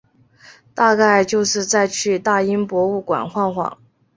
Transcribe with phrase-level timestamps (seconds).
[0.73, 3.77] 大概就是再去大英博物馆晃晃